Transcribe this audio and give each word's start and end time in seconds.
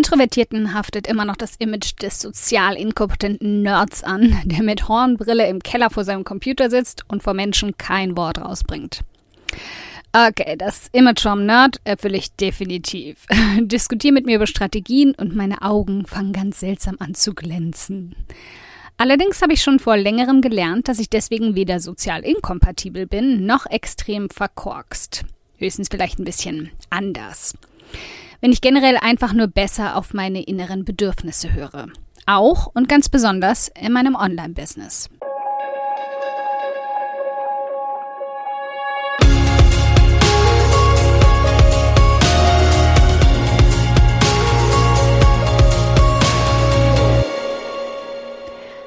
Introvertierten 0.00 0.72
haftet 0.72 1.06
immer 1.06 1.26
noch 1.26 1.36
das 1.36 1.56
Image 1.56 1.92
des 2.00 2.20
sozial 2.20 2.74
inkompetenten 2.74 3.60
Nerds 3.60 4.02
an, 4.02 4.34
der 4.46 4.62
mit 4.62 4.88
Hornbrille 4.88 5.46
im 5.46 5.58
Keller 5.62 5.90
vor 5.90 6.04
seinem 6.04 6.24
Computer 6.24 6.70
sitzt 6.70 7.04
und 7.08 7.22
vor 7.22 7.34
Menschen 7.34 7.76
kein 7.76 8.16
Wort 8.16 8.38
rausbringt. 8.38 9.02
Okay, 10.14 10.56
das 10.56 10.88
Image 10.92 11.20
vom 11.20 11.44
Nerd 11.44 11.82
erfülle 11.84 12.16
ich 12.16 12.34
definitiv. 12.34 13.26
Diskutier 13.60 14.12
mit 14.12 14.24
mir 14.24 14.36
über 14.36 14.46
Strategien 14.46 15.14
und 15.14 15.36
meine 15.36 15.60
Augen 15.60 16.06
fangen 16.06 16.32
ganz 16.32 16.60
seltsam 16.60 16.96
an 16.98 17.12
zu 17.12 17.34
glänzen. 17.34 18.16
Allerdings 18.96 19.42
habe 19.42 19.52
ich 19.52 19.62
schon 19.62 19.80
vor 19.80 19.98
längerem 19.98 20.40
gelernt, 20.40 20.88
dass 20.88 20.98
ich 20.98 21.10
deswegen 21.10 21.56
weder 21.56 21.78
sozial 21.78 22.22
inkompatibel 22.22 23.06
bin, 23.06 23.44
noch 23.44 23.66
extrem 23.66 24.30
verkorkst. 24.30 25.26
Höchstens 25.58 25.88
vielleicht 25.90 26.18
ein 26.18 26.24
bisschen 26.24 26.70
anders 26.88 27.52
wenn 28.40 28.52
ich 28.52 28.60
generell 28.60 28.96
einfach 28.96 29.32
nur 29.32 29.46
besser 29.46 29.96
auf 29.96 30.14
meine 30.14 30.42
inneren 30.42 30.84
Bedürfnisse 30.84 31.52
höre. 31.52 31.88
Auch 32.26 32.70
und 32.74 32.88
ganz 32.88 33.08
besonders 33.08 33.68
in 33.68 33.92
meinem 33.92 34.14
Online-Business. 34.14 35.08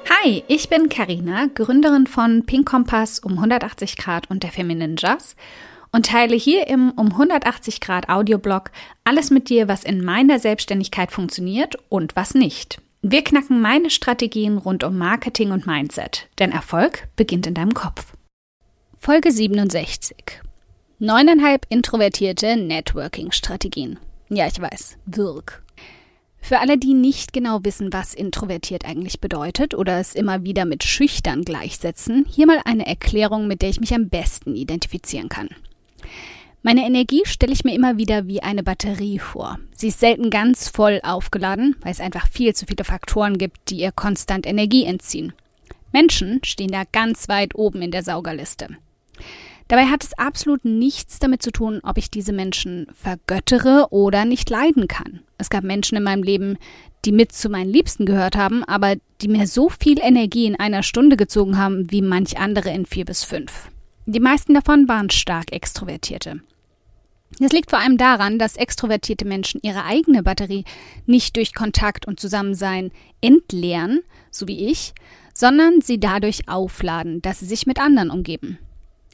Hi, 0.09 0.41
ich 0.47 0.69
bin 0.69 0.87
Karina, 0.87 1.47
Gründerin 1.53 2.07
von 2.07 2.45
Pink 2.45 2.69
Kompass 2.69 3.19
um 3.19 3.33
180 3.33 3.97
Grad 3.97 4.29
und 4.29 4.43
der 4.43 4.51
Feminine 4.51 4.95
Jazz 4.97 5.35
und 5.93 6.07
teile 6.07 6.35
hier 6.35 6.67
im 6.67 6.91
um 6.91 7.11
180 7.11 7.79
Grad 7.79 8.09
Audioblog 8.09 8.71
alles 9.05 9.31
mit 9.31 9.47
dir, 9.47 9.69
was 9.69 9.85
in 9.85 10.03
meiner 10.03 10.39
Selbstständigkeit 10.39 11.11
funktioniert 11.11 11.75
und 11.87 12.17
was 12.17 12.33
nicht. 12.33 12.81
Wir 13.01 13.23
knacken 13.23 13.61
meine 13.61 13.89
Strategien 13.89 14.57
rund 14.57 14.83
um 14.83 14.97
Marketing 14.97 15.51
und 15.51 15.67
Mindset, 15.67 16.27
denn 16.39 16.51
Erfolg 16.51 17.07
beginnt 17.15 17.47
in 17.47 17.53
deinem 17.53 17.73
Kopf. 17.73 18.13
Folge 18.97 19.31
67. 19.31 20.41
Neuneinhalb 20.99 21.65
introvertierte 21.69 22.55
Networking-Strategien. 22.55 23.99
Ja, 24.29 24.47
ich 24.47 24.59
weiß, 24.59 24.97
wirk. 25.05 25.63
Für 26.39 26.59
alle, 26.59 26.77
die 26.77 26.93
nicht 26.93 27.33
genau 27.33 27.59
wissen, 27.63 27.93
was 27.93 28.13
introvertiert 28.13 28.85
eigentlich 28.85 29.21
bedeutet 29.21 29.73
oder 29.73 29.99
es 29.99 30.15
immer 30.15 30.43
wieder 30.43 30.65
mit 30.65 30.83
schüchtern 30.83 31.43
gleichsetzen, 31.43 32.25
hier 32.29 32.47
mal 32.47 32.61
eine 32.65 32.85
Erklärung, 32.85 33.47
mit 33.47 33.61
der 33.61 33.69
ich 33.69 33.79
mich 33.79 33.93
am 33.93 34.09
besten 34.09 34.55
identifizieren 34.55 35.29
kann. 35.29 35.49
Meine 36.61 36.85
Energie 36.85 37.23
stelle 37.25 37.51
ich 37.51 37.65
mir 37.65 37.75
immer 37.75 37.97
wieder 37.97 38.25
wie 38.27 38.41
eine 38.41 38.63
Batterie 38.63 39.19
vor. 39.19 39.59
Sie 39.73 39.89
ist 39.89 39.99
selten 39.99 40.29
ganz 40.29 40.69
voll 40.69 41.01
aufgeladen, 41.03 41.75
weil 41.81 41.91
es 41.91 41.99
einfach 41.99 42.27
viel 42.27 42.55
zu 42.55 42.65
viele 42.65 42.85
Faktoren 42.85 43.37
gibt, 43.37 43.69
die 43.69 43.79
ihr 43.79 43.91
konstant 43.91 44.47
Energie 44.47 44.85
entziehen. 44.85 45.33
Menschen 45.91 46.39
stehen 46.45 46.71
da 46.71 46.83
ganz 46.89 47.27
weit 47.27 47.53
oben 47.53 47.81
in 47.81 47.91
der 47.91 48.01
Saugerliste. 48.01 48.69
Dabei 49.67 49.85
hat 49.85 50.03
es 50.03 50.17
absolut 50.17 50.65
nichts 50.65 51.19
damit 51.19 51.41
zu 51.41 51.51
tun, 51.51 51.79
ob 51.83 51.97
ich 51.97 52.09
diese 52.09 52.33
Menschen 52.33 52.87
vergöttere 52.93 53.87
oder 53.91 54.23
nicht 54.23 54.49
leiden 54.49 54.87
kann. 54.87 55.21
Es 55.37 55.49
gab 55.49 55.63
Menschen 55.63 55.97
in 55.97 56.03
meinem 56.03 56.23
Leben, 56.23 56.57
die 57.05 57.11
mit 57.11 57.31
zu 57.31 57.49
meinen 57.49 57.69
Liebsten 57.69 58.05
gehört 58.05 58.35
haben, 58.35 58.63
aber 58.63 58.95
die 59.21 59.27
mir 59.27 59.47
so 59.47 59.69
viel 59.69 59.99
Energie 59.99 60.45
in 60.45 60.59
einer 60.59 60.83
Stunde 60.83 61.17
gezogen 61.17 61.57
haben 61.57 61.91
wie 61.91 62.01
manch 62.01 62.37
andere 62.37 62.69
in 62.69 62.85
vier 62.85 63.05
bis 63.05 63.23
fünf. 63.23 63.69
Die 64.05 64.19
meisten 64.19 64.53
davon 64.53 64.89
waren 64.89 65.09
stark 65.09 65.51
Extrovertierte. 65.53 66.41
Das 67.39 67.51
liegt 67.51 67.69
vor 67.69 67.79
allem 67.79 67.97
daran, 67.97 68.37
dass 68.37 68.57
extrovertierte 68.57 69.25
Menschen 69.25 69.59
ihre 69.63 69.85
eigene 69.85 70.23
Batterie 70.23 70.65
nicht 71.05 71.35
durch 71.35 71.55
Kontakt 71.55 72.05
und 72.05 72.19
Zusammensein 72.19 72.91
entleeren, 73.21 74.01
so 74.29 74.47
wie 74.47 74.67
ich, 74.69 74.93
sondern 75.33 75.81
sie 75.81 75.99
dadurch 75.99 76.47
aufladen, 76.47 77.21
dass 77.21 77.39
sie 77.39 77.45
sich 77.45 77.65
mit 77.65 77.79
anderen 77.79 78.11
umgeben. 78.11 78.59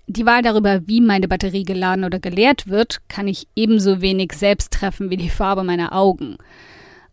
Die 0.08 0.26
Wahl 0.26 0.42
darüber, 0.42 0.88
wie 0.88 1.02
meine 1.02 1.28
Batterie 1.28 1.64
geladen 1.64 2.04
oder 2.04 2.20
geleert 2.20 2.68
wird, 2.68 3.08
kann 3.10 3.28
ich 3.28 3.48
ebenso 3.56 4.02
wenig 4.02 4.34
selbst 4.34 4.74
treffen 4.74 5.12
wie 5.12 5.18
die 5.18 5.30
Farbe 5.30 5.64
meiner 5.64 5.94
Augen. 5.94 6.38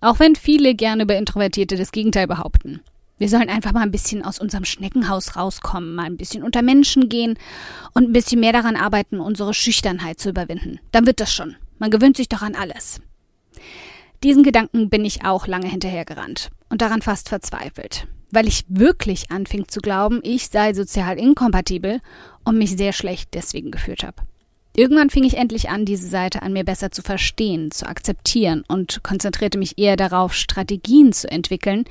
Auch 0.00 0.18
wenn 0.18 0.34
viele 0.34 0.74
gerne 0.74 1.02
über 1.02 1.16
Introvertierte 1.16 1.76
das 1.76 1.92
Gegenteil 1.92 2.26
behaupten. 2.26 2.80
Wir 3.18 3.30
sollen 3.30 3.48
einfach 3.48 3.72
mal 3.72 3.80
ein 3.80 3.90
bisschen 3.90 4.22
aus 4.22 4.38
unserem 4.38 4.66
Schneckenhaus 4.66 5.36
rauskommen, 5.36 5.94
mal 5.94 6.04
ein 6.04 6.18
bisschen 6.18 6.42
unter 6.42 6.60
Menschen 6.60 7.08
gehen 7.08 7.38
und 7.94 8.04
ein 8.04 8.12
bisschen 8.12 8.40
mehr 8.40 8.52
daran 8.52 8.76
arbeiten, 8.76 9.20
unsere 9.20 9.54
Schüchternheit 9.54 10.20
zu 10.20 10.28
überwinden. 10.28 10.80
Dann 10.92 11.06
wird 11.06 11.20
das 11.20 11.32
schon. 11.32 11.56
Man 11.78 11.90
gewöhnt 11.90 12.18
sich 12.18 12.28
doch 12.28 12.42
an 12.42 12.54
alles. 12.54 13.00
Diesen 14.22 14.42
Gedanken 14.42 14.90
bin 14.90 15.04
ich 15.04 15.24
auch 15.24 15.46
lange 15.46 15.68
hinterhergerannt 15.68 16.50
und 16.68 16.82
daran 16.82 17.00
fast 17.00 17.30
verzweifelt, 17.30 18.06
weil 18.30 18.48
ich 18.48 18.64
wirklich 18.68 19.30
anfing 19.30 19.66
zu 19.68 19.80
glauben, 19.80 20.20
ich 20.22 20.48
sei 20.48 20.74
sozial 20.74 21.18
inkompatibel 21.18 22.00
und 22.44 22.58
mich 22.58 22.76
sehr 22.76 22.92
schlecht 22.92 23.30
deswegen 23.32 23.70
gefühlt 23.70 24.04
habe. 24.04 24.22
Irgendwann 24.78 25.08
fing 25.08 25.24
ich 25.24 25.38
endlich 25.38 25.70
an, 25.70 25.86
diese 25.86 26.06
Seite 26.06 26.42
an 26.42 26.52
mir 26.52 26.62
besser 26.62 26.90
zu 26.90 27.00
verstehen, 27.00 27.70
zu 27.70 27.86
akzeptieren 27.86 28.62
und 28.68 29.02
konzentrierte 29.02 29.56
mich 29.56 29.78
eher 29.78 29.96
darauf, 29.96 30.34
Strategien 30.34 31.14
zu 31.14 31.30
entwickeln, 31.30 31.84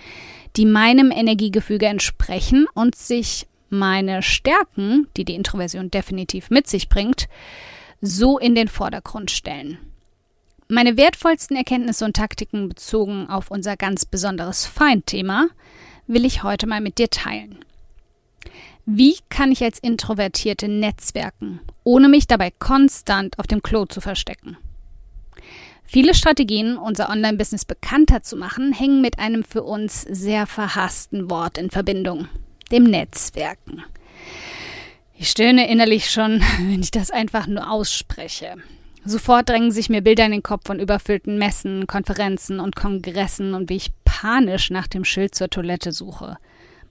die 0.56 0.68
meinem 0.68 1.10
Energiegefüge 1.10 1.88
entsprechen 1.88 2.68
und 2.76 2.94
sich 2.94 3.48
meine 3.70 4.22
Stärken, 4.22 5.08
die 5.18 5.26
die 5.26 5.34
Introversion 5.34 5.90
definitiv 5.90 6.52
mit 6.52 6.68
sich 6.68 6.88
bringt, 6.88 7.28
so 8.02 8.38
in 8.38 8.54
den 8.54 8.68
Vordergrund 8.68 9.32
stellen. 9.32 9.80
Meine 10.68 10.96
wertvollsten 10.96 11.58
Erkenntnisse 11.58 12.06
und 12.06 12.16
Taktiken 12.16 12.70
bezogen 12.70 13.28
auf 13.28 13.50
unser 13.50 13.78
ganz 13.78 14.06
besonderes 14.06 14.68
Feindthema 14.68 15.48
will 16.06 16.24
ich 16.24 16.44
heute 16.44 16.68
mal 16.68 16.82
mit 16.82 17.00
dir 17.00 17.10
teilen. 17.10 17.65
Wie 18.88 19.18
kann 19.30 19.52
ich 19.52 19.64
als 19.64 19.80
Introvertierte 19.80 20.68
netzwerken, 20.68 21.60
ohne 21.84 22.08
mich 22.08 22.28
dabei 22.28 22.52
konstant 22.52 23.40
auf 23.40 23.48
dem 23.48 23.64
Klo 23.64 23.86
zu 23.86 24.00
verstecken? 24.00 24.58
Viele 25.86 26.14
Strategien, 26.14 26.78
unser 26.78 27.10
Online-Business 27.10 27.66
bekannter 27.66 28.22
zu 28.22 28.36
machen, 28.36 28.74
hängen 28.74 29.02
mit 29.02 29.18
einem 29.18 29.44
für 29.44 29.64
uns 29.64 30.04
sehr 30.04 30.46
verhassten 30.46 31.32
Wort 31.32 31.58
in 31.58 31.72
Verbindung, 31.72 32.28
dem 32.72 32.84
Netzwerken. 32.84 33.84
Ich 35.18 35.30
stöhne 35.30 35.68
innerlich 35.68 36.12
schon, 36.12 36.42
wenn 36.60 36.82
ich 36.82 36.92
das 36.92 37.10
einfach 37.10 37.48
nur 37.48 37.72
ausspreche. 37.72 38.56
Sofort 39.04 39.50
drängen 39.50 39.72
sich 39.72 39.90
mir 39.90 40.02
Bilder 40.02 40.26
in 40.26 40.32
den 40.32 40.44
Kopf 40.44 40.68
von 40.68 40.80
überfüllten 40.80 41.40
Messen, 41.40 41.88
Konferenzen 41.88 42.60
und 42.60 42.76
Kongressen 42.76 43.56
und 43.56 43.70
wie 43.70 43.78
ich 43.78 43.92
panisch 44.04 44.70
nach 44.70 44.88
dem 44.88 45.06
Schild 45.06 45.34
zur 45.34 45.50
Toilette 45.50 45.92
suche. 45.92 46.38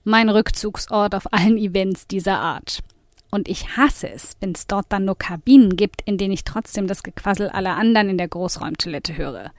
Mein 0.07 0.29
Rückzugsort 0.29 1.15
auf 1.15 1.33
allen 1.33 1.57
Events 1.57 2.05
dieser 2.07 2.39
Art. 2.39 2.83
Und 3.31 3.49
ich 3.49 3.75
hasse 3.75 4.07
es, 4.07 4.37
wenn 4.39 4.51
es 4.51 4.67
dort 4.67 4.85
dann 4.89 5.05
nur 5.05 5.17
Kabinen 5.17 5.75
gibt, 5.75 6.03
in 6.05 6.19
denen 6.19 6.31
ich 6.31 6.43
trotzdem 6.43 6.85
das 6.85 7.01
Gequassel 7.01 7.49
aller 7.49 7.75
anderen 7.75 8.09
in 8.09 8.17
der 8.19 8.27
Großräumtoilette 8.27 9.17
höre. 9.17 9.51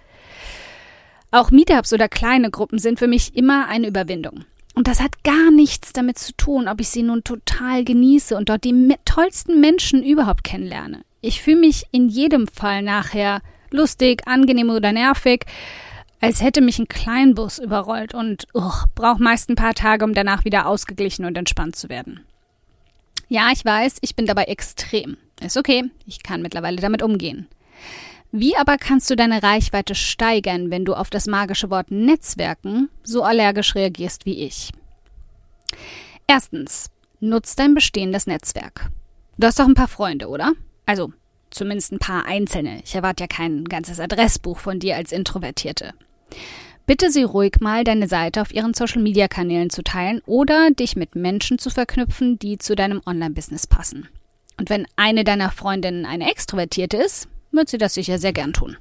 Auch 1.33 1.51
Meetups 1.51 1.93
oder 1.93 2.09
kleine 2.09 2.51
Gruppen 2.51 2.79
sind 2.79 3.01
für 3.01 3.09
mich 3.09 3.37
immer 3.37 3.67
eine 3.67 3.89
Überwindung. 3.89 4.45
Und 4.77 4.87
das 4.87 5.01
hat 5.01 5.25
gar 5.25 5.51
nichts 5.51 5.93
damit 5.93 6.17
zu 6.17 6.33
tun, 6.37 6.69
ob 6.69 6.81
ich 6.81 6.91
sie 6.91 7.03
nun 7.03 7.25
total 7.25 7.83
genieße 7.83 8.37
und 8.37 8.49
dort 8.49 8.63
die 8.63 8.95
tollsten 9.05 9.61
Menschen 9.61 10.05
überhaupt 10.05 10.45
kennenlerne. 10.45 11.01
Ich 11.23 11.43
fühle 11.43 11.59
mich 11.59 11.87
in 11.91 12.09
jedem 12.09 12.47
Fall 12.47 12.83
nachher 12.83 13.41
lustig, 13.73 14.23
angenehm 14.27 14.71
oder 14.71 14.93
nervig, 14.93 15.45
als 16.27 16.43
hätte 16.43 16.61
mich 16.61 16.79
ein 16.79 16.89
Kleinbus 16.89 17.59
überrollt 17.59 18.13
und 18.15 18.47
brauche 18.53 19.23
meist 19.23 19.49
ein 19.49 19.57
paar 19.57 19.75
Tage, 19.75 20.05
um 20.05 20.13
danach 20.13 20.45
wieder 20.45 20.67
ausgeglichen 20.67 21.25
und 21.25 21.39
entspannt 21.39 21.77
zu 21.77 21.89
werden. 21.89 22.21
Ja, 23.29 23.51
ich 23.53 23.65
weiß, 23.65 23.99
ich 24.01 24.15
bin 24.17 24.27
dabei 24.27 24.45
extrem. 24.45 25.17
Ist 25.41 25.57
okay, 25.57 25.85
ich 26.07 26.23
kann 26.23 26.43
mittlerweile 26.43 26.77
damit 26.77 27.03
umgehen. 27.03 27.49
Wie 28.33 28.57
aber 28.57 28.77
kannst 28.77 29.09
du 29.09 29.17
deine 29.17 29.43
Reichweite 29.43 29.95
steigern, 29.95 30.71
wenn 30.71 30.85
du 30.85 30.95
auf 30.95 31.11
das 31.11 31.27
magische 31.27 31.71
Wort 31.71 31.91
Netzwerken 31.91 32.89
so 33.03 33.23
allergisch 33.23 33.75
reagierst 33.75 34.27
wie 34.27 34.45
ich? 34.45 34.73
Erstens, 36.27 36.91
nutz 37.21 37.55
dein 37.55 37.75
bestehendes 37.75 38.27
Netzwerk. 38.27 38.91
Du 39.39 39.47
hast 39.47 39.59
doch 39.59 39.67
ein 39.67 39.75
paar 39.75 39.89
Freunde, 39.89 40.29
oder? 40.29 40.53
Also, 40.87 41.13
zumindest 41.51 41.93
ein 41.93 41.99
paar 41.99 42.27
einzelne. 42.27 42.81
Ich 42.85 42.95
erwarte 42.95 43.25
ja 43.25 43.29
kein 43.29 43.65
ganzes 43.65 44.01
Adressbuch 44.01 44.59
von 44.59 44.81
dir 44.81 44.97
als 44.97 45.13
Introvertierte. 45.13 45.95
Bitte 46.87 47.11
sie 47.11 47.25
ruhig 47.25 47.55
mal, 47.61 47.83
deine 47.83 48.07
Seite 48.07 48.41
auf 48.41 48.55
ihren 48.55 48.73
Social-Media-Kanälen 48.73 49.71
zu 49.71 49.83
teilen 49.83 50.23
oder 50.25 50.71
dich 50.71 50.95
mit 50.95 51.17
Menschen 51.17 51.59
zu 51.59 51.71
verknüpfen, 51.71 52.39
die 52.39 52.59
zu 52.59 52.77
deinem 52.77 53.03
Online-Business 53.05 53.67
passen. 53.67 54.09
Und 54.59 54.71
wenn 54.71 54.87
eine 54.95 55.25
deiner 55.25 55.51
Freundinnen 55.51 56.07
eine 56.07 56.31
Extrovertierte 56.31 56.97
ist, 56.97 57.29
wird 57.51 57.69
sie 57.69 57.79
das 57.79 57.95
sicher 57.95 58.19
sehr 58.19 58.33
gern 58.33 58.53
tun. 58.53 58.77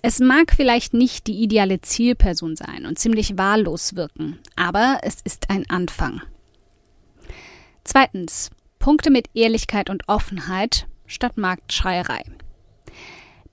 Es 0.00 0.20
mag 0.20 0.52
vielleicht 0.54 0.94
nicht 0.94 1.26
die 1.26 1.42
ideale 1.42 1.80
Zielperson 1.80 2.56
sein 2.56 2.86
und 2.86 2.98
ziemlich 2.98 3.36
wahllos 3.36 3.96
wirken, 3.96 4.38
aber 4.54 5.00
es 5.02 5.16
ist 5.24 5.50
ein 5.50 5.68
Anfang. 5.68 6.22
Zweitens, 7.84 8.50
Punkte 8.78 9.10
mit 9.10 9.28
Ehrlichkeit 9.34 9.90
und 9.90 10.08
Offenheit 10.08 10.86
statt 11.06 11.36
Marktschreierei. 11.36 12.22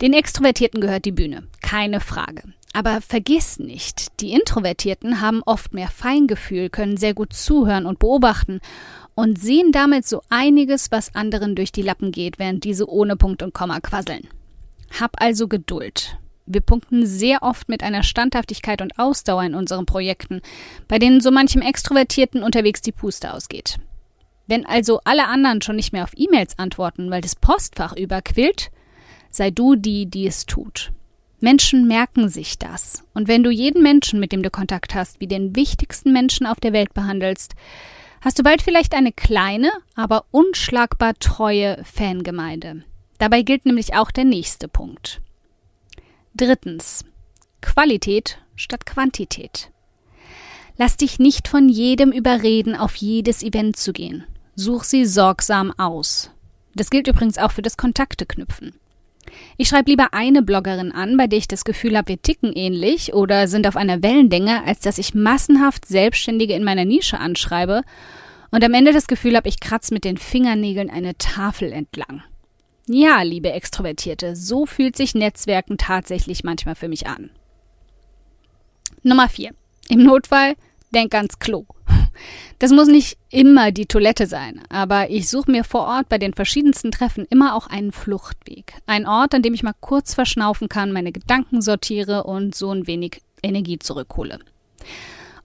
Den 0.02 0.14
Extrovertierten 0.14 0.82
gehört 0.82 1.06
die 1.06 1.12
Bühne, 1.12 1.48
keine 1.62 2.00
Frage. 2.00 2.44
Aber 2.74 3.02
vergiss 3.02 3.60
nicht, 3.60 4.20
die 4.20 4.34
Introvertierten 4.34 5.22
haben 5.22 5.44
oft 5.46 5.76
mehr 5.76 5.90
Feingefühl, 5.90 6.70
können 6.70 6.98
sehr 6.98 7.14
gut 7.14 7.34
zuhören 7.34 7.86
und 7.86 8.00
beobachten 8.00 8.60
und 9.14 9.40
sehen 9.40 9.72
damit 9.72 10.08
so 10.08 10.22
einiges, 10.30 10.92
was 10.92 11.14
anderen 11.14 11.56
durch 11.56 11.72
die 11.72 11.84
Lappen 11.84 12.12
geht, 12.12 12.40
während 12.40 12.64
diese 12.64 12.90
ohne 12.90 13.16
Punkt 13.16 13.44
und 13.44 13.54
Komma 13.54 13.80
quasseln. 13.80 14.28
Hab 15.00 15.22
also 15.22 15.48
Geduld. 15.48 16.18
Wir 16.48 16.62
punkten 16.62 17.06
sehr 17.06 17.44
oft 17.44 17.70
mit 17.70 17.84
einer 17.84 18.02
Standhaftigkeit 18.02 18.82
und 18.82 18.98
Ausdauer 18.98 19.44
in 19.44 19.56
unseren 19.56 19.86
Projekten, 19.86 20.42
bei 20.88 20.98
denen 20.98 21.22
so 21.22 21.30
manchem 21.30 21.62
Extrovertierten 21.62 22.44
unterwegs 22.44 22.82
die 22.82 22.92
Puste 22.92 23.34
ausgeht. 23.34 23.78
Wenn 24.48 24.66
also 24.66 25.00
alle 25.06 25.28
anderen 25.28 25.62
schon 25.62 25.78
nicht 25.78 25.94
mehr 25.94 26.04
auf 26.04 26.12
E-Mails 26.16 26.58
antworten, 26.60 27.12
weil 27.12 27.22
das 27.22 27.36
Postfach 27.36 27.96
überquillt, 27.96 28.72
sei 29.30 29.52
du 29.52 29.76
die, 29.76 30.08
die 30.08 30.28
es 30.28 30.46
tut. 30.46 30.92
Menschen 31.44 31.90
merken 31.90 32.30
sich 32.30 32.58
das. 32.58 33.04
Und 33.14 33.28
wenn 33.28 33.44
du 33.44 33.50
jeden 33.50 33.84
Menschen, 33.84 34.22
mit 34.22 34.32
dem 34.32 34.44
du 34.44 34.50
Kontakt 34.50 34.96
hast, 34.96 35.20
wie 35.20 35.28
den 35.28 35.58
wichtigsten 35.58 36.14
Menschen 36.14 36.48
auf 36.48 36.62
der 36.62 36.72
Welt 36.72 36.94
behandelst, 36.94 37.56
hast 38.22 38.40
du 38.40 38.44
bald 38.44 38.62
vielleicht 38.62 38.94
eine 38.94 39.12
kleine, 39.12 39.70
aber 39.94 40.24
unschlagbar 40.32 41.16
treue 41.20 41.84
Fangemeinde. 41.84 42.86
Dabei 43.18 43.42
gilt 43.42 43.66
nämlich 43.66 43.94
auch 43.94 44.10
der 44.10 44.24
nächste 44.24 44.70
Punkt. 44.70 45.20
Drittens. 46.34 47.04
Qualität 47.60 48.40
statt 48.56 48.86
Quantität. 48.86 49.70
Lass 50.78 50.96
dich 50.96 51.20
nicht 51.20 51.50
von 51.50 51.68
jedem 51.68 52.14
überreden, 52.14 52.74
auf 52.74 52.96
jedes 52.96 53.44
Event 53.44 53.76
zu 53.76 53.92
gehen. 53.92 54.24
Such 54.56 54.86
sie 54.86 55.06
sorgsam 55.06 55.74
aus. 55.78 56.32
Das 56.74 56.90
gilt 56.90 57.10
übrigens 57.10 57.38
auch 57.38 57.52
für 57.52 57.62
das 57.62 57.76
Kontakte 57.76 58.26
knüpfen. 58.26 58.80
Ich 59.58 59.70
schreibe 59.70 59.90
lieber 59.90 60.14
eine 60.14 60.42
Bloggerin 60.42 60.92
an, 60.92 61.18
bei 61.18 61.28
der 61.28 61.40
ich 61.40 61.48
das 61.48 61.66
Gefühl 61.66 61.98
habe, 61.98 62.10
wir 62.10 62.22
ticken 62.22 62.54
ähnlich 62.54 63.14
oder 63.14 63.48
sind 63.48 63.68
auf 63.68 63.76
einer 63.76 64.04
Wellenlänge, 64.04 64.64
als 64.66 64.80
dass 64.80 64.98
ich 64.98 65.14
massenhaft 65.14 65.86
Selbstständige 65.86 66.54
in 66.54 66.64
meiner 66.64 66.86
Nische 66.86 67.20
anschreibe 67.20 67.82
und 68.52 68.64
am 68.64 68.74
Ende 68.74 68.94
das 68.94 69.08
Gefühl 69.08 69.36
habe, 69.36 69.50
ich 69.50 69.60
kratze 69.60 69.94
mit 69.94 70.04
den 70.04 70.18
Fingernägeln 70.18 70.90
eine 70.90 71.18
Tafel 71.18 71.72
entlang. 71.72 72.24
Ja, 72.88 73.22
liebe 73.22 73.52
Extrovertierte, 73.52 74.36
so 74.36 74.66
fühlt 74.66 74.98
sich 74.98 75.16
Netzwerken 75.16 75.78
tatsächlich 75.78 76.44
manchmal 76.44 76.76
für 76.76 76.90
mich 76.90 77.08
an. 77.08 77.30
Nummer 79.04 79.30
4. 79.30 79.52
Im 79.90 80.04
Notfall 80.04 80.56
denk 80.94 81.14
ans 81.16 81.40
Klo. 81.40 81.66
Das 82.60 82.72
muss 82.72 82.88
nicht 82.88 83.18
immer 83.30 83.72
die 83.72 83.86
Toilette 83.86 84.28
sein, 84.28 84.62
aber 84.70 85.10
ich 85.10 85.30
suche 85.30 85.52
mir 85.52 85.64
vor 85.64 85.82
Ort 85.88 86.10
bei 86.10 86.18
den 86.18 86.34
verschiedensten 86.34 86.92
Treffen 86.92 87.26
immer 87.30 87.56
auch 87.56 87.68
einen 87.68 87.92
Fluchtweg. 87.92 88.74
Ein 88.86 89.08
Ort, 89.08 89.34
an 89.34 89.42
dem 89.42 89.54
ich 89.54 89.64
mal 89.64 89.76
kurz 89.80 90.14
verschnaufen 90.14 90.70
kann, 90.70 90.92
meine 90.92 91.12
Gedanken 91.12 91.62
sortiere 91.62 92.24
und 92.24 92.56
so 92.56 92.72
ein 92.72 92.88
wenig 92.88 93.22
Energie 93.42 93.80
zurückhole. 93.80 94.40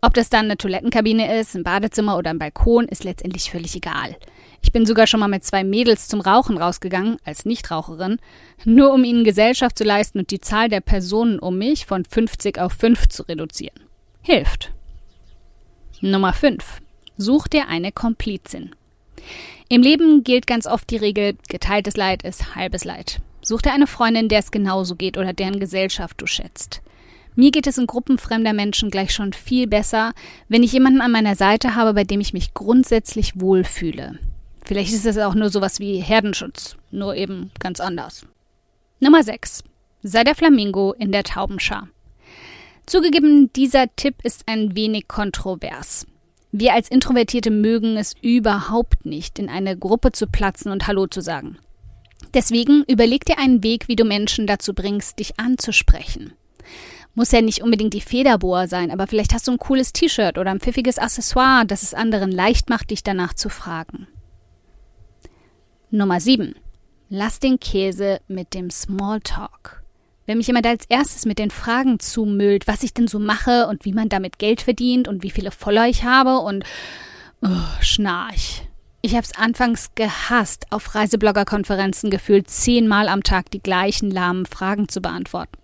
Ob 0.01 0.15
das 0.15 0.31
dann 0.31 0.45
eine 0.45 0.57
Toilettenkabine 0.57 1.41
ist, 1.41 1.57
ein 1.57 1.65
Badezimmer 1.65 2.17
oder 2.17 2.31
ein 2.31 2.39
Balkon, 2.39 2.87
ist 2.87 3.03
letztendlich 3.03 3.51
völlig 3.51 3.75
egal. 3.75 4.17
Ich 4.63 4.71
bin 4.71 4.87
sogar 4.87 5.07
schon 5.07 5.21
mal 5.21 5.29
mit 5.29 5.45
zwei 5.45 5.65
Mädels 5.65 6.07
zum 6.07 6.21
Rauchen 6.21 6.57
rausgegangen, 6.57 7.17
als 7.25 7.45
Nichtraucherin, 7.45 8.19
nur 8.65 8.93
um 8.93 9.03
ihnen 9.03 9.25
Gesellschaft 9.25 9.77
zu 9.77 9.85
leisten 9.85 10.21
und 10.21 10.31
die 10.31 10.41
Zahl 10.41 10.69
der 10.69 10.81
Personen 10.81 11.39
um 11.41 11.59
mich 11.59 11.87
von 11.87 12.05
50 12.05 12.61
auf 12.61 12.73
5 12.73 13.09
zu 13.09 13.25
reduzieren. 13.25 13.81
Hilft. 14.23 14.73
Nummer 16.01 16.33
5. 16.33 16.81
Such 17.17 17.49
dir 17.49 17.67
eine 17.67 17.91
Komplizin. 17.91 18.71
Im 19.69 19.83
Leben 19.83 20.23
gilt 20.23 20.47
ganz 20.47 20.67
oft 20.67 20.89
die 20.91 20.97
Regel, 20.97 21.37
geteiltes 21.49 21.97
Leid 21.97 22.23
ist 22.23 22.55
halbes 22.55 22.85
Leid. 22.85 23.21
Such 23.43 23.63
dir 23.63 23.73
eine 23.73 23.89
Freundin, 23.89 24.29
der 24.29 24.39
es 24.39 24.53
genauso 24.53 24.95
geht 24.95 25.19
oder 25.19 25.33
deren 25.33 25.59
Gesellschaft 25.59 26.21
du 26.21 26.27
schätzt. 26.27 26.83
Mir 27.35 27.51
geht 27.51 27.67
es 27.67 27.79
in 27.79 27.89
Gruppen 27.89 28.19
fremder 28.19 28.53
Menschen 28.53 28.91
gleich 28.91 29.13
schon 29.13 29.33
viel 29.33 29.67
besser, 29.67 30.13
wenn 30.49 30.63
ich 30.63 30.73
jemanden 30.73 31.01
an 31.01 31.11
meiner 31.11 31.35
Seite 31.35 31.75
habe, 31.75 31.95
bei 31.95 32.05
dem 32.05 32.21
ich 32.21 32.33
mich 32.33 32.55
grundsätzlich 32.55 33.41
wohlfühle. 33.41 34.21
Vielleicht 34.65 34.93
ist 34.93 35.07
es 35.07 35.19
auch 35.19 35.35
nur 35.35 35.51
sowas 35.51 35.81
wie 35.81 35.99
Herdenschutz, 35.99 36.77
nur 36.93 37.17
eben 37.17 37.51
ganz 37.59 37.81
anders. 37.81 38.25
Nummer 39.01 39.25
6. 39.25 39.65
Sei 40.05 40.23
der 40.23 40.37
Flamingo 40.37 40.93
in 40.93 41.11
der 41.11 41.25
Taubenschar. 41.25 41.89
Zugegeben, 42.89 43.53
dieser 43.53 43.95
Tipp 43.97 44.15
ist 44.23 44.45
ein 44.47 44.75
wenig 44.75 45.09
kontrovers. 45.09 46.07
Wir 46.53 46.73
als 46.73 46.89
Introvertierte 46.89 47.51
mögen 47.51 47.99
es 47.99 48.15
überhaupt 48.23 49.05
nicht, 49.05 49.39
in 49.39 49.51
eine 49.51 49.77
Gruppe 49.77 50.11
zu 50.13 50.27
platzen 50.27 50.73
und 50.73 50.87
Hallo 50.87 51.07
zu 51.07 51.21
sagen. 51.21 51.59
Deswegen 52.33 52.85
überleg 52.89 53.27
dir 53.27 53.39
einen 53.39 53.63
Weg, 53.63 53.89
wie 53.89 53.97
du 53.97 54.05
Menschen 54.05 54.47
dazu 54.47 54.73
bringst, 54.73 55.19
dich 55.19 55.39
anzusprechen. 55.39 56.33
Muss 57.15 57.31
ja 57.31 57.43
nicht 57.43 57.63
unbedingt 57.63 57.93
die 57.93 58.01
Federbohr 58.01 58.69
sein, 58.69 58.91
aber 58.91 59.07
vielleicht 59.07 59.35
hast 59.35 59.49
du 59.49 59.53
ein 59.53 59.59
cooles 59.59 59.93
T-Shirt 59.93 60.39
oder 60.39 60.51
ein 60.51 60.61
pfiffiges 60.61 60.99
Accessoire, 60.99 61.67
das 61.67 61.83
es 61.83 61.93
anderen 61.93 62.33
leicht 62.33 62.71
macht, 62.71 62.91
dich 62.91 63.03
danach 63.03 63.35
zu 63.35 63.51
fragen. 63.51 64.09
Nummer 65.91 66.21
7. 66.21 66.55
Lass 67.11 67.39
den 67.39 67.61
Käse 67.61 68.23
mit 68.29 68.55
dem 68.55 68.71
Smalltalk. 68.71 69.83
Wenn 70.29 70.37
mich 70.37 70.49
jemand 70.49 70.67
als 70.67 70.85
erstes 70.91 71.25
mit 71.25 71.39
den 71.39 71.51
Fragen 71.51 72.01
zumüllt, 72.01 72.67
was 72.67 72.83
ich 72.83 72.93
denn 72.93 73.09
so 73.09 73.19
mache 73.19 73.67
und 73.67 73.87
wie 73.87 73.95
man 73.95 74.11
damit 74.11 74.39
Geld 74.39 74.61
verdient 74.61 75.09
und 75.09 75.23
wie 75.23 75.31
viele 75.31 75.51
Follower 75.51 75.87
ich 75.87 76.05
habe 76.05 76.41
und 76.41 76.65
oh, 77.41 77.49
schnarch. 77.81 78.69
Ich 79.01 79.15
habe 79.15 79.25
es 79.25 79.35
anfangs 79.35 79.95
gehasst, 79.95 80.67
auf 80.69 80.95
Reiseblogger-Konferenzen 80.95 82.11
gefühlt 82.11 82.51
zehnmal 82.51 83.09
am 83.09 83.23
Tag 83.23 83.51
die 83.53 83.63
gleichen 83.63 84.11
lahmen 84.11 84.45
Fragen 84.45 84.91
zu 84.91 85.01
beantworten. 85.01 85.57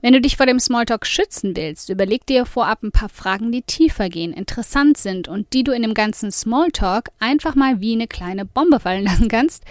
Wenn 0.00 0.14
du 0.14 0.22
dich 0.22 0.38
vor 0.38 0.46
dem 0.46 0.58
Smalltalk 0.58 1.04
schützen 1.04 1.54
willst, 1.54 1.90
überleg 1.90 2.24
dir 2.24 2.46
vorab 2.46 2.82
ein 2.82 2.90
paar 2.90 3.10
Fragen, 3.10 3.52
die 3.52 3.60
tiefer 3.60 4.08
gehen, 4.08 4.32
interessant 4.32 4.96
sind 4.96 5.28
und 5.28 5.52
die 5.52 5.62
du 5.62 5.72
in 5.72 5.82
dem 5.82 5.92
ganzen 5.92 6.32
Smalltalk 6.32 7.10
einfach 7.18 7.54
mal 7.54 7.82
wie 7.82 7.92
eine 7.92 8.08
kleine 8.08 8.46
Bombe 8.46 8.80
fallen 8.80 9.04
lassen 9.04 9.28
kannst 9.28 9.64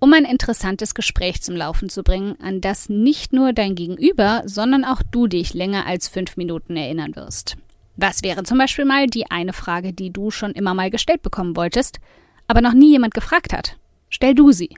um 0.00 0.12
ein 0.14 0.24
interessantes 0.24 0.94
Gespräch 0.94 1.42
zum 1.42 1.54
Laufen 1.54 1.88
zu 1.88 2.02
bringen, 2.02 2.36
an 2.40 2.60
das 2.60 2.88
nicht 2.88 3.32
nur 3.32 3.52
dein 3.52 3.74
Gegenüber, 3.74 4.42
sondern 4.46 4.84
auch 4.84 5.02
du 5.02 5.26
dich 5.26 5.54
länger 5.54 5.86
als 5.86 6.08
fünf 6.08 6.36
Minuten 6.36 6.76
erinnern 6.76 7.14
wirst. 7.14 7.56
Was 7.96 8.22
wäre 8.22 8.42
zum 8.44 8.56
Beispiel 8.56 8.86
mal 8.86 9.06
die 9.06 9.30
eine 9.30 9.52
Frage, 9.52 9.92
die 9.92 10.10
du 10.10 10.30
schon 10.30 10.52
immer 10.52 10.72
mal 10.72 10.90
gestellt 10.90 11.22
bekommen 11.22 11.54
wolltest, 11.54 12.00
aber 12.48 12.62
noch 12.62 12.72
nie 12.72 12.92
jemand 12.92 13.12
gefragt 13.12 13.52
hat? 13.52 13.76
Stell 14.08 14.34
du 14.34 14.52
sie. 14.52 14.70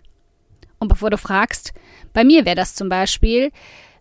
Und 0.81 0.89
bevor 0.89 1.11
du 1.11 1.17
fragst, 1.17 1.73
bei 2.13 2.25
mir 2.25 2.45
wäre 2.45 2.57
das 2.57 2.75
zum 2.75 2.89
Beispiel, 2.89 3.53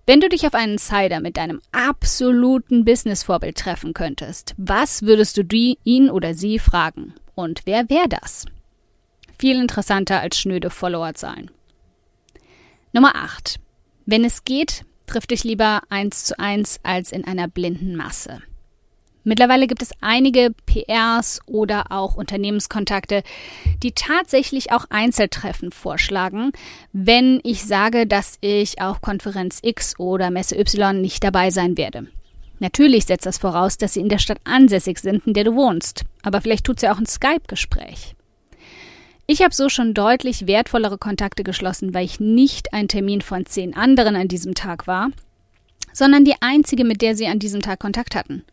wenn 0.07 0.19
du 0.19 0.27
dich 0.27 0.47
auf 0.47 0.55
einen 0.55 0.79
Cider 0.79 1.19
mit 1.19 1.37
deinem 1.37 1.61
absoluten 1.71 2.83
Business-Vorbild 2.83 3.55
treffen 3.55 3.93
könntest, 3.93 4.55
was 4.57 5.03
würdest 5.03 5.37
du 5.37 5.43
die, 5.43 5.77
ihn 5.83 6.09
oder 6.09 6.33
sie 6.33 6.57
fragen? 6.57 7.13
Und 7.35 7.61
wer 7.65 7.89
wäre 7.89 8.09
das? 8.09 8.45
Viel 9.41 9.59
interessanter 9.59 10.21
als 10.21 10.37
schnöde 10.37 10.69
Followerzahlen. 10.69 11.49
Nummer 12.93 13.15
8. 13.15 13.59
Wenn 14.05 14.23
es 14.23 14.45
geht, 14.45 14.85
triff 15.07 15.25
dich 15.25 15.43
lieber 15.43 15.81
eins 15.89 16.25
zu 16.25 16.37
eins 16.37 16.79
als 16.83 17.11
in 17.11 17.25
einer 17.25 17.47
blinden 17.47 17.95
Masse. 17.95 18.43
Mittlerweile 19.23 19.65
gibt 19.65 19.81
es 19.81 19.93
einige 19.99 20.53
PRs 20.67 21.39
oder 21.47 21.91
auch 21.91 22.17
Unternehmenskontakte, 22.17 23.23
die 23.81 23.93
tatsächlich 23.93 24.71
auch 24.71 24.85
Einzeltreffen 24.91 25.71
vorschlagen, 25.71 26.51
wenn 26.93 27.39
ich 27.43 27.63
sage, 27.63 28.05
dass 28.05 28.37
ich 28.41 28.79
auf 28.79 29.01
Konferenz 29.01 29.57
X 29.63 29.97
oder 29.97 30.29
Messe 30.29 30.55
Y 30.55 31.01
nicht 31.01 31.23
dabei 31.23 31.49
sein 31.49 31.77
werde. 31.77 32.05
Natürlich 32.59 33.05
setzt 33.05 33.25
das 33.25 33.39
voraus, 33.39 33.79
dass 33.79 33.93
sie 33.93 34.01
in 34.01 34.09
der 34.09 34.19
Stadt 34.19 34.37
ansässig 34.43 34.99
sind, 34.99 35.25
in 35.25 35.33
der 35.33 35.45
du 35.45 35.55
wohnst. 35.55 36.03
Aber 36.21 36.41
vielleicht 36.41 36.67
tut 36.67 36.79
sie 36.79 36.89
auch 36.89 36.99
ein 36.99 37.07
Skype-Gespräch. 37.07 38.15
Ich 39.31 39.41
habe 39.41 39.55
so 39.55 39.69
schon 39.69 39.93
deutlich 39.93 40.45
wertvollere 40.45 40.97
Kontakte 40.97 41.43
geschlossen, 41.43 41.93
weil 41.93 42.03
ich 42.03 42.19
nicht 42.19 42.73
ein 42.73 42.89
Termin 42.89 43.21
von 43.21 43.45
zehn 43.45 43.73
anderen 43.73 44.17
an 44.17 44.27
diesem 44.27 44.55
Tag 44.55 44.87
war, 44.87 45.11
sondern 45.93 46.25
die 46.25 46.35
einzige, 46.41 46.83
mit 46.83 47.01
der 47.01 47.15
sie 47.15 47.27
an 47.27 47.39
diesem 47.39 47.61
Tag 47.61 47.79
Kontakt 47.79 48.13
hatten. 48.13 48.43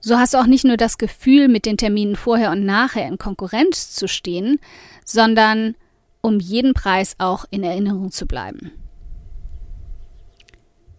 So 0.00 0.16
hast 0.16 0.32
du 0.32 0.38
auch 0.38 0.46
nicht 0.46 0.64
nur 0.64 0.78
das 0.78 0.96
Gefühl, 0.96 1.48
mit 1.48 1.66
den 1.66 1.76
Terminen 1.76 2.16
vorher 2.16 2.52
und 2.52 2.64
nachher 2.64 3.06
in 3.06 3.18
Konkurrenz 3.18 3.90
zu 3.90 4.08
stehen, 4.08 4.60
sondern 5.04 5.74
um 6.22 6.40
jeden 6.40 6.72
Preis 6.72 7.16
auch 7.18 7.44
in 7.50 7.62
Erinnerung 7.62 8.10
zu 8.10 8.24
bleiben. 8.24 8.72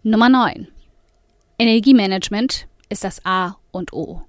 Nummer 0.04 0.28
9. 0.28 0.68
Energiemanagement 1.58 2.68
ist 2.90 3.02
das 3.02 3.26
A 3.26 3.56
und 3.72 3.92
O. 3.92 4.22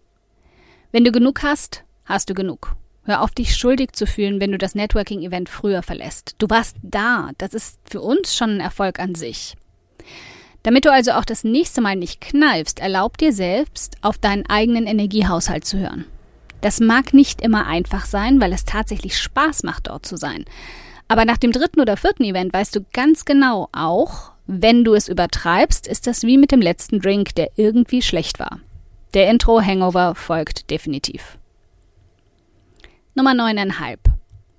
Wenn 0.92 1.04
du 1.04 1.12
genug 1.12 1.44
hast, 1.44 1.84
hast 2.04 2.32
du 2.32 2.34
genug. 2.34 2.76
Hör 3.08 3.22
auf, 3.22 3.32
dich 3.32 3.56
schuldig 3.56 3.94
zu 3.94 4.06
fühlen, 4.06 4.42
wenn 4.42 4.52
du 4.52 4.58
das 4.58 4.76
Networking-Event 4.76 5.48
früher 5.48 5.82
verlässt. 5.82 6.36
Du 6.40 6.50
warst 6.50 6.76
da. 6.82 7.30
Das 7.38 7.54
ist 7.54 7.80
für 7.90 8.02
uns 8.02 8.36
schon 8.36 8.58
ein 8.58 8.60
Erfolg 8.60 9.00
an 9.00 9.16
sich. 9.16 9.56
Damit 10.64 10.84
du 10.84 10.92
also 10.92 11.12
auch 11.14 11.24
das 11.24 11.46
nächste 11.46 11.80
Mal 11.80 11.96
nicht 11.96 12.20
kneifst, 12.20 12.80
erlaub 12.80 13.18
dir 13.18 13.32
selbst, 13.32 13.96
auf 14.02 14.18
deinen 14.18 14.46
eigenen 14.50 14.88
Energiehaushalt 14.88 15.64
zu 15.64 15.78
hören. 15.78 16.04
Das 16.60 16.82
mag 16.82 17.14
nicht 17.14 17.40
immer 17.40 17.66
einfach 17.66 18.06
sein, 18.06 18.42
weil 18.42 18.52
es 18.52 18.66
tatsächlich 18.66 19.18
Spaß 19.18 19.64
macht, 19.64 19.88
dort 19.88 20.06
zu 20.06 20.18
sein. 20.18 20.44
Aber 21.08 21.24
nach 21.24 21.38
dem 21.38 21.54
dritten 21.54 21.80
oder 21.80 21.96
vierten 21.96 22.26
Event 22.26 22.52
weißt 22.52 22.76
du 22.76 22.82
ganz 22.92 23.24
genau 23.24 23.70
auch, 23.72 24.34
Wenn 24.50 24.86
du 24.86 24.94
es 24.94 25.10
übertreibst, 25.10 25.88
ist 25.88 26.08
das 26.08 26.24
wie 26.24 26.38
mit 26.38 26.54
dem 26.54 26.62
letzten 26.62 27.02
Drink, 27.02 27.36
der 27.36 27.50
irgendwie 27.58 28.02
schlecht 28.02 28.40
war. 28.40 28.62
Der 29.14 29.30
Intro-Hangover 29.30 30.16
folgt 30.16 30.70
definitiv. 30.70 31.38
Nummer 33.18 33.32
9,5. 33.32 33.98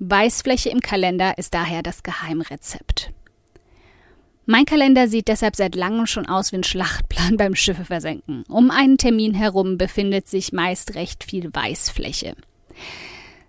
Weißfläche 0.01 0.71
im 0.71 0.81
Kalender 0.81 1.39
ist 1.39 1.55
daher 1.55 1.85
das 1.85 2.03
Geheimrezept. 2.03 3.13
Mein 4.47 4.65
Kalender 4.65 5.07
sieht 5.07 5.29
deshalb 5.29 5.55
seit 5.55 5.77
langem 5.77 6.09
schon 6.09 6.27
aus 6.27 6.51
wie 6.51 6.57
ein 6.57 6.65
Schlachtplan 6.65 7.37
beim 7.37 7.55
Schiffe 7.55 7.85
versenken. 7.85 8.43
Um 8.49 8.73
einen 8.73 8.99
Termin 8.99 9.33
herum 9.33 9.79
befindet 9.79 10.27
sich 10.27 10.53
meist 10.53 10.97
recht 10.97 11.23
viel 11.23 11.55
Weißfläche. 11.55 12.35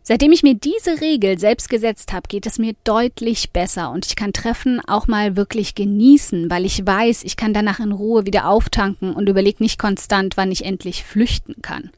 Seitdem 0.03 0.31
ich 0.31 0.43
mir 0.43 0.53
diese 0.53 1.01
Regel 1.01 1.39
selbst 1.39 1.71
gesetzt 1.71 2.13
habe, 2.13 2.27
geht 2.27 2.45
es 2.45 2.59
mir 2.59 2.75
deutlich 2.83 3.49
besser 3.49 3.89
und 3.89 4.05
ich 4.05 4.15
kann 4.15 4.31
Treffen 4.31 4.79
auch 4.87 5.07
mal 5.07 5.35
wirklich 5.35 5.73
genießen, 5.73 6.51
weil 6.51 6.65
ich 6.65 6.85
weiß, 6.85 7.23
ich 7.23 7.35
kann 7.35 7.55
danach 7.55 7.79
in 7.79 7.93
Ruhe 7.93 8.27
wieder 8.27 8.47
auftanken 8.47 9.15
und 9.15 9.27
überlege 9.27 9.63
nicht 9.63 9.79
konstant, 9.79 10.37
wann 10.37 10.51
ich 10.51 10.65
endlich 10.65 11.03
flüchten 11.03 11.63
kann. 11.63 11.89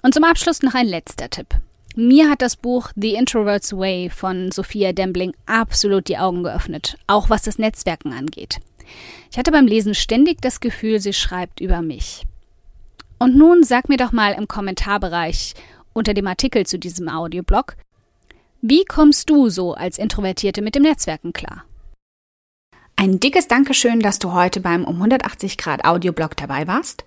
Und 0.00 0.14
zum 0.14 0.24
Abschluss 0.24 0.62
noch 0.62 0.74
ein 0.74 0.86
letzter 0.86 1.28
Tipp. 1.28 1.48
Mir 1.98 2.28
hat 2.28 2.42
das 2.42 2.56
Buch 2.56 2.90
The 2.94 3.14
Introvert's 3.14 3.72
Way 3.72 4.10
von 4.10 4.52
Sophia 4.52 4.92
Dembling 4.92 5.32
absolut 5.46 6.08
die 6.08 6.18
Augen 6.18 6.42
geöffnet, 6.42 6.98
auch 7.06 7.30
was 7.30 7.44
das 7.44 7.58
Netzwerken 7.58 8.12
angeht. 8.12 8.58
Ich 9.30 9.38
hatte 9.38 9.50
beim 9.50 9.66
Lesen 9.66 9.94
ständig 9.94 10.42
das 10.42 10.60
Gefühl, 10.60 11.00
sie 11.00 11.14
schreibt 11.14 11.58
über 11.58 11.80
mich. 11.80 12.26
Und 13.18 13.34
nun 13.34 13.64
sag 13.64 13.88
mir 13.88 13.96
doch 13.96 14.12
mal 14.12 14.34
im 14.34 14.46
Kommentarbereich 14.46 15.54
unter 15.94 16.12
dem 16.12 16.26
Artikel 16.26 16.66
zu 16.66 16.78
diesem 16.78 17.08
Audioblog, 17.08 17.76
wie 18.60 18.84
kommst 18.84 19.30
du 19.30 19.48
so 19.48 19.72
als 19.72 19.96
Introvertierte 19.96 20.60
mit 20.60 20.74
dem 20.74 20.82
Netzwerken 20.82 21.32
klar? 21.32 21.64
Ein 22.96 23.20
dickes 23.20 23.48
Dankeschön, 23.48 24.00
dass 24.00 24.18
du 24.18 24.32
heute 24.32 24.60
beim 24.60 24.84
um 24.84 24.96
180 24.96 25.56
Grad 25.56 25.86
Audioblog 25.86 26.36
dabei 26.36 26.66
warst. 26.66 27.06